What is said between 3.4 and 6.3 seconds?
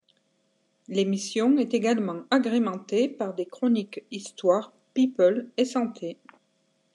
chroniques histoires, people et santé.